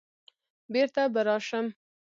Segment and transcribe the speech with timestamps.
[0.73, 1.65] بېرته به راشم